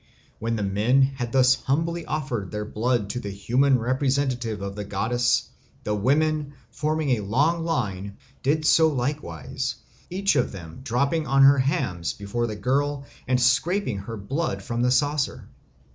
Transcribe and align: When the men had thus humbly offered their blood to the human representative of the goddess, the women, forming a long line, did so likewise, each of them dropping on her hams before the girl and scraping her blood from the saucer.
When 0.39 0.55
the 0.55 0.63
men 0.63 1.03
had 1.03 1.31
thus 1.31 1.53
humbly 1.53 2.07
offered 2.07 2.49
their 2.49 2.65
blood 2.65 3.07
to 3.11 3.19
the 3.19 3.29
human 3.29 3.77
representative 3.77 4.59
of 4.59 4.75
the 4.75 4.83
goddess, 4.83 5.49
the 5.83 5.93
women, 5.93 6.53
forming 6.71 7.11
a 7.11 7.19
long 7.19 7.63
line, 7.63 8.17
did 8.41 8.65
so 8.65 8.87
likewise, 8.87 9.75
each 10.09 10.35
of 10.35 10.51
them 10.51 10.79
dropping 10.81 11.27
on 11.27 11.43
her 11.43 11.59
hams 11.59 12.13
before 12.13 12.47
the 12.47 12.55
girl 12.55 13.05
and 13.27 13.39
scraping 13.39 13.99
her 13.99 14.17
blood 14.17 14.63
from 14.63 14.81
the 14.81 14.89
saucer. 14.89 15.47